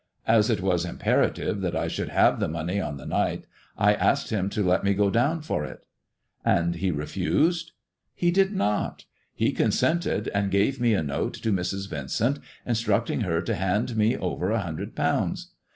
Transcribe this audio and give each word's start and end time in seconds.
As 0.25 0.49
it 0.49 0.61
was 0.61 0.83
im 0.83 0.97
perative 0.97 1.61
that 1.61 1.75
I 1.75 1.87
should 1.87 2.09
have 2.09 2.39
the 2.39 2.47
money 2.47 2.81
on 2.81 2.97
the 2.97 3.05
night, 3.05 3.45
I 3.77 3.93
asked 3.93 4.31
him 4.31 4.49
to 4.49 4.63
let 4.63 4.83
me 4.83 4.95
go 4.95 5.11
down 5.11 5.43
for 5.43 5.63
it."" 5.63 5.85
And 6.43 6.73
he 6.73 6.89
refused!"" 6.89 7.73
He 8.15 8.31
did 8.31 8.51
not. 8.51 9.05
He 9.35 9.51
consented, 9.51 10.27
and 10.29 10.49
gave 10.49 10.81
me 10.81 10.95
a 10.95 11.03
note 11.03 11.35
to 11.35 11.53
Mrs. 11.53 11.91
Yincent, 11.91 12.39
instructing 12.65 13.21
her 13.21 13.43
to 13.43 13.53
hand 13.53 13.95
me 13.95 14.17
over 14.17 14.49
a 14.49 14.61
hundred 14.61 14.95
pounds. 14.95 15.51